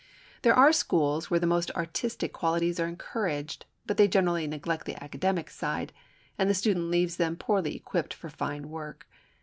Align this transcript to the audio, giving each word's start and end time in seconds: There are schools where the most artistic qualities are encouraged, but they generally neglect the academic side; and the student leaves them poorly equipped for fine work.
There 0.41 0.55
are 0.55 0.73
schools 0.73 1.29
where 1.29 1.39
the 1.39 1.45
most 1.45 1.69
artistic 1.75 2.33
qualities 2.33 2.79
are 2.79 2.87
encouraged, 2.87 3.67
but 3.85 3.97
they 3.97 4.07
generally 4.07 4.47
neglect 4.47 4.87
the 4.87 4.95
academic 4.95 5.51
side; 5.51 5.93
and 6.39 6.49
the 6.49 6.55
student 6.55 6.89
leaves 6.89 7.17
them 7.17 7.35
poorly 7.35 7.75
equipped 7.75 8.15
for 8.15 8.31
fine 8.31 8.69
work. 8.71 9.07